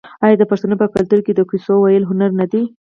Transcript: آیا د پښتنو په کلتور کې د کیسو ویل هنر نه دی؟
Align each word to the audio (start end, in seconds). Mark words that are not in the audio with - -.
آیا 0.25 0.35
د 0.39 0.43
پښتنو 0.51 0.75
په 0.81 0.87
کلتور 0.95 1.19
کې 1.25 1.33
د 1.35 1.41
کیسو 1.49 1.73
ویل 1.79 2.03
هنر 2.09 2.31
نه 2.39 2.45
دی؟ 2.51 2.63